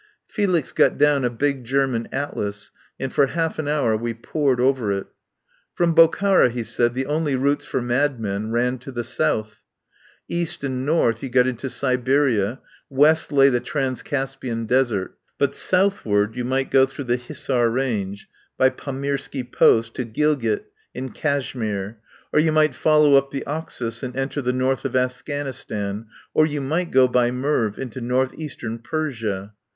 [0.27, 4.91] Felix got down a big German atlas, and for half an hour we pored over
[4.91, 5.05] it.
[5.75, 9.61] From Bok hara, he said, the only routes for madmen ran to the south.
[10.27, 12.59] East and north you got into Siberia;
[12.89, 18.27] west lay the Transcaspian desert; but southward you might go through the Hissar range
[18.57, 20.65] by Pamirski Post to Gilgit
[20.95, 21.99] and Kash mir,
[22.33, 26.59] or you might follow up the Oxus and enter the north of Afghanistan, or you
[26.59, 29.53] might go by Merv into north eastern Persia.